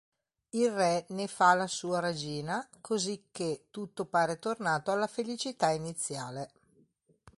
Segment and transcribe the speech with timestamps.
[0.49, 6.51] Il re ne fa la sua regina, cosicché tutto pare tornato alla felicità iniziale.